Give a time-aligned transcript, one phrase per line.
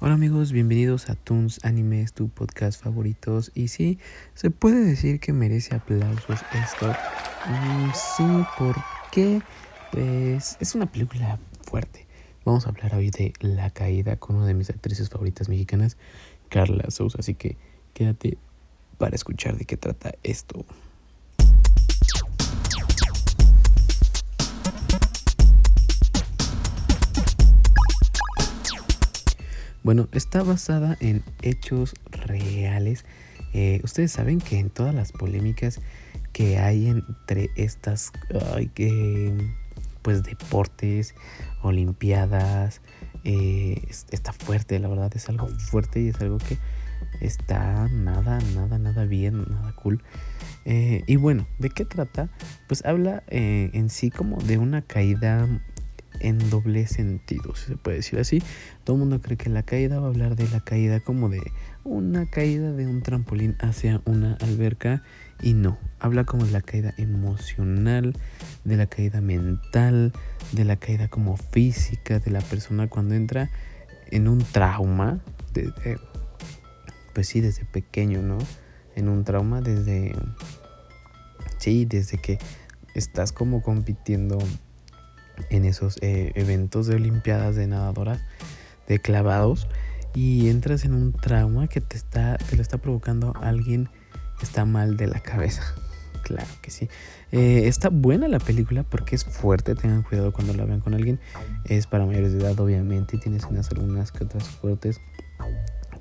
[0.00, 3.50] Hola amigos, bienvenidos a Toons Animes, tu podcast favoritos.
[3.56, 3.98] Y sí,
[4.34, 6.86] se puede decir que merece aplausos esto.
[7.48, 9.42] Mm, sí, porque
[9.90, 12.06] pues, es una película fuerte.
[12.44, 15.96] Vamos a hablar hoy de La Caída con una de mis actrices favoritas mexicanas,
[16.48, 17.18] Carla Sousa.
[17.18, 17.56] Así que
[17.92, 18.38] quédate
[18.98, 20.64] para escuchar de qué trata esto.
[29.88, 33.06] Bueno, está basada en hechos reales.
[33.54, 35.80] Eh, ustedes saben que en todas las polémicas
[36.34, 38.12] que hay entre estas
[40.02, 41.14] pues deportes,
[41.62, 42.82] olimpiadas,
[43.24, 43.80] eh,
[44.10, 46.58] está fuerte, la verdad es algo fuerte y es algo que
[47.22, 50.02] está nada, nada, nada bien, nada cool.
[50.66, 52.28] Eh, y bueno, ¿de qué trata?
[52.66, 55.48] Pues habla en sí como de una caída
[56.20, 58.42] en doble sentido, si se puede decir así.
[58.84, 61.40] Todo el mundo cree que la caída va a hablar de la caída como de
[61.84, 65.02] una caída de un trampolín hacia una alberca
[65.40, 68.14] y no, habla como de la caída emocional,
[68.64, 70.12] de la caída mental,
[70.52, 73.50] de la caída como física de la persona cuando entra
[74.10, 75.20] en un trauma,
[77.14, 78.38] pues sí, desde pequeño, ¿no?
[78.96, 80.14] En un trauma desde,
[81.58, 82.38] sí, desde que
[82.94, 84.38] estás como compitiendo
[85.50, 88.20] en esos eh, eventos de Olimpiadas de nadadoras
[88.86, 89.68] de clavados
[90.14, 93.88] y entras en un trauma que te está te lo está provocando alguien
[94.38, 95.62] que está mal de la cabeza.
[96.24, 96.90] Claro que sí.
[97.32, 99.74] Eh, está buena la película porque es fuerte.
[99.74, 101.18] Tengan cuidado cuando la vean con alguien.
[101.64, 103.16] Es para mayores de edad, obviamente.
[103.16, 105.00] Y tiene escenas algunas que otras fuertes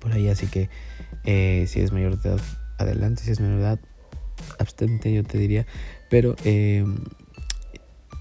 [0.00, 0.28] por ahí.
[0.28, 0.68] Así que
[1.22, 2.40] eh, si es mayor de edad,
[2.78, 3.22] adelante.
[3.22, 3.80] Si es menor de edad,
[4.58, 5.64] abstente, yo te diría.
[6.10, 6.34] Pero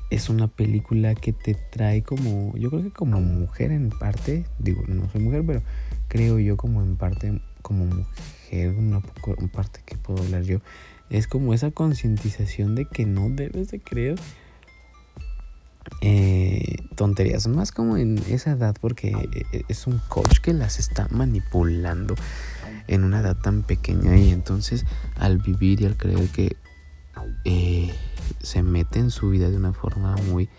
[0.10, 4.84] es una película que te trae como, yo creo que como mujer en parte, digo,
[4.88, 5.62] no soy mujer, pero
[6.08, 10.60] creo yo como en parte, como mujer, una poco, parte que puedo hablar yo,
[11.10, 14.20] es como esa concientización de que no debes de creer
[16.02, 19.10] eh, tonterías, más como en esa edad, porque
[19.52, 22.16] eh, es un coach que las está manipulando
[22.88, 26.56] en una edad tan pequeña y entonces al vivir y al creer que...
[27.44, 27.94] Eh,
[28.42, 30.50] se mete en su vida de una forma muy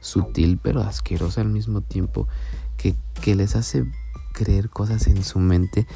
[0.00, 2.28] sutil pero asquerosa al mismo tiempo
[2.76, 2.94] que,
[3.34, 3.86] les hace
[4.34, 5.86] creer cosas en su mente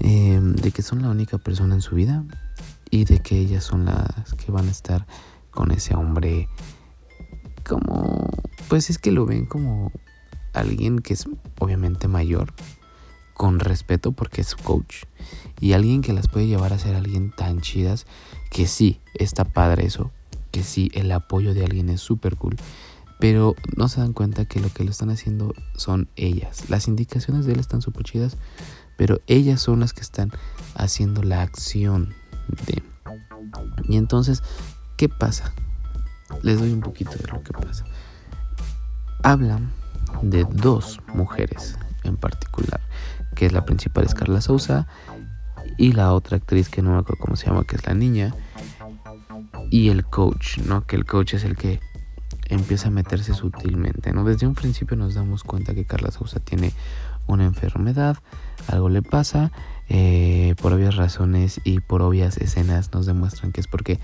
[0.00, 2.24] eh, de que son la única persona en su vida
[2.90, 5.06] y de que ellas son las que van a estar
[5.52, 6.48] con ese hombre.
[7.68, 8.28] Como
[8.68, 9.92] pues es que lo ven como
[10.52, 11.28] alguien que es
[11.60, 12.52] obviamente mayor
[13.36, 15.04] con respeto porque es su coach
[15.60, 18.06] y alguien que las puede llevar a ser alguien tan chidas
[18.50, 20.10] que sí está padre eso
[20.56, 22.56] que sí, el apoyo de alguien es súper cool,
[23.20, 26.70] pero no se dan cuenta que lo que lo están haciendo son ellas.
[26.70, 28.38] Las indicaciones de él están súper chidas,
[28.96, 30.32] pero ellas son las que están
[30.74, 32.14] haciendo la acción
[32.66, 32.82] de...
[33.86, 34.42] Y entonces,
[34.96, 35.52] ¿qué pasa?
[36.42, 37.84] Les doy un poquito de lo que pasa.
[39.22, 39.70] Hablan
[40.22, 42.80] de dos mujeres en particular,
[43.36, 44.88] que es la principal es Carla Sousa
[45.76, 48.34] y la otra actriz que no me acuerdo cómo se llama, que es la niña,
[49.70, 50.86] y el coach, ¿no?
[50.86, 51.80] Que el coach es el que
[52.48, 54.24] empieza a meterse sutilmente, ¿no?
[54.24, 56.72] Desde un principio nos damos cuenta que Carla Sousa tiene
[57.26, 58.16] una enfermedad,
[58.68, 59.50] algo le pasa,
[59.88, 64.00] eh, por obvias razones y por obvias escenas nos demuestran que es porque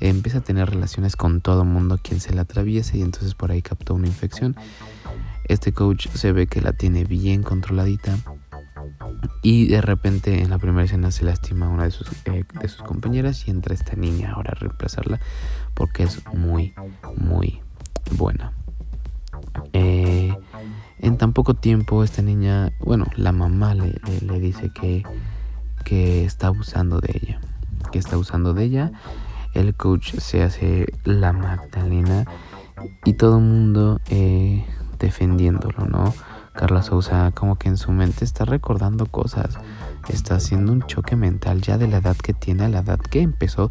[0.00, 3.62] empieza a tener relaciones con todo mundo quien se la atraviese y entonces por ahí
[3.62, 4.56] captó una infección.
[5.46, 8.16] Este coach se ve que la tiene bien controladita
[9.42, 12.68] y de repente en la primera escena se lastima a una de sus, eh, de
[12.68, 15.20] sus compañeras y entra esta niña ahora a reemplazarla
[15.74, 16.74] porque es muy,
[17.16, 17.60] muy
[18.16, 18.52] buena.
[19.72, 20.34] Eh,
[21.00, 25.02] en tan poco tiempo esta niña, bueno, la mamá le, le, dice que,
[25.84, 27.40] que está abusando de ella,
[27.92, 28.92] que está abusando de ella.
[29.52, 32.24] El coach se hace la Magdalena
[33.04, 34.64] y todo el mundo eh,
[34.98, 36.14] defendiéndolo, ¿no?
[36.54, 39.58] Carla Sousa como que en su mente está recordando cosas,
[40.08, 43.20] está haciendo un choque mental ya de la edad que tiene a la edad que
[43.20, 43.70] empezó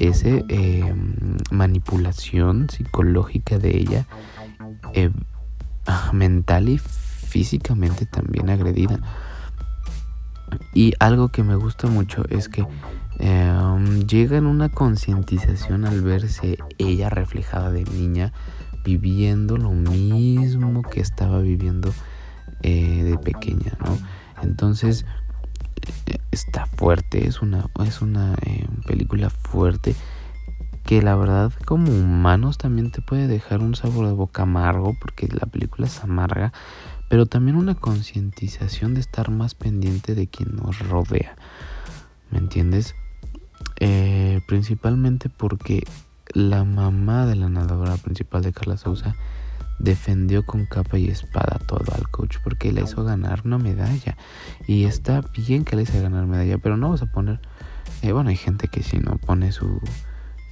[0.00, 4.06] ese em, manipulación psicológica de ella,
[4.94, 5.10] eh,
[5.86, 8.98] ah, mental y físicamente también agredida.
[10.72, 12.66] Y algo que me gusta mucho es que
[13.20, 18.32] em, llega en una concientización al verse ella reflejada de niña
[18.84, 21.92] viviendo lo mismo que estaba viviendo
[22.64, 23.98] eh, de pequeña, ¿no?
[24.42, 25.04] Entonces
[26.30, 29.94] está fuerte, es una, es una eh, película fuerte
[30.82, 35.28] que la verdad como humanos también te puede dejar un sabor de boca amargo porque
[35.28, 36.54] la película es amarga,
[37.10, 41.36] pero también una concientización de estar más pendiente de quien nos rodea.
[42.30, 42.94] ¿Me entiendes?
[43.80, 45.84] Eh, principalmente porque
[46.32, 49.16] la mamá de la nadadora principal de Carla Sousa
[49.78, 54.16] defendió con capa y espada todo al coach porque le hizo ganar una medalla.
[54.66, 57.40] Y está bien que le hizo ganar medalla, pero no vas a poner...
[58.02, 59.80] Eh, bueno, hay gente que si no pone su...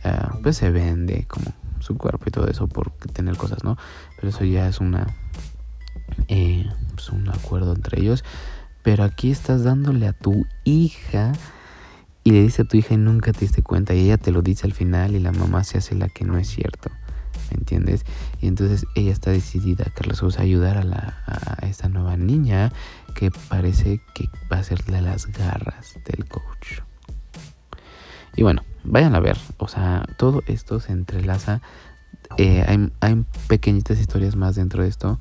[0.04, 3.76] Eh, pues se vende como su cuerpo y todo eso por tener cosas, ¿no?
[4.16, 5.06] Pero eso ya es una...
[6.28, 8.24] Eh, pues un acuerdo entre ellos.
[8.82, 11.32] Pero aquí estás dándole a tu hija
[12.24, 14.42] y le dice a tu hija y nunca te diste cuenta y ella te lo
[14.42, 16.90] dice al final y la mamá se hace la que no es cierto.
[18.40, 22.72] Y entonces ella está decidida, Carlos Sousa, a ayudar a, la, a esta nueva niña
[23.14, 26.80] que parece que va a serle las garras del coach.
[28.34, 31.60] Y bueno, vayan a ver, o sea, todo esto se entrelaza.
[32.38, 35.18] Eh, hay, hay pequeñitas historias más dentro de esto.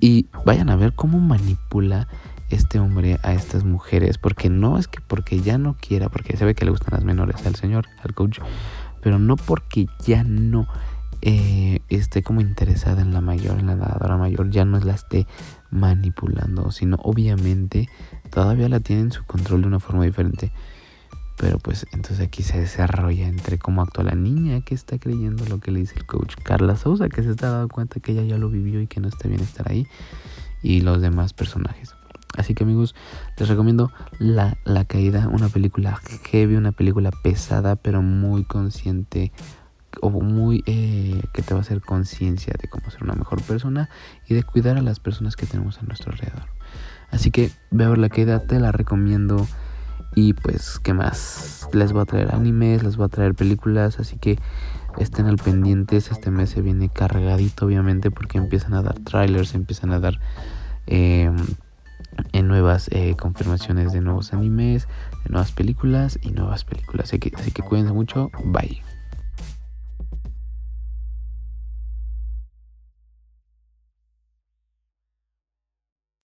[0.00, 2.08] Y vayan a ver cómo manipula
[2.50, 4.18] este hombre a estas mujeres.
[4.18, 7.46] Porque no es que porque ya no quiera, porque sabe que le gustan las menores
[7.46, 8.40] al señor, al coach.
[9.00, 10.68] Pero no porque ya no
[11.22, 15.26] eh, esté como interesada en la mayor, en la nadadora mayor, ya no la esté
[15.70, 17.88] manipulando, sino obviamente
[18.30, 20.52] todavía la tiene en su control de una forma diferente.
[21.38, 25.60] Pero pues entonces aquí se desarrolla entre cómo actúa la niña que está creyendo lo
[25.60, 28.38] que le dice el coach Carla Sousa, que se está dando cuenta que ella ya
[28.38, 29.86] lo vivió y que no está bien estar ahí,
[30.62, 31.94] y los demás personajes.
[32.36, 32.94] Así que amigos,
[33.38, 39.32] les recomiendo La, la Caída, una película heavy, una película pesada, pero muy consciente,
[40.00, 43.88] o muy eh, que te va a hacer conciencia de cómo ser una mejor persona
[44.26, 46.46] y de cuidar a las personas que tenemos a nuestro alrededor.
[47.10, 49.46] Así que veo la caída, te la recomiendo.
[50.14, 51.68] Y pues, ¿qué más?
[51.72, 54.38] Les voy a traer animes, les voy a traer películas, así que
[54.98, 56.10] estén al pendientes.
[56.10, 60.18] Este mes se viene cargadito, obviamente, porque empiezan a dar trailers, empiezan a dar
[62.32, 64.88] en nuevas eh, confirmaciones de nuevos animes,
[65.24, 67.08] de nuevas películas y nuevas películas.
[67.08, 68.30] Así que, así que cuídense mucho.
[68.44, 68.82] Bye.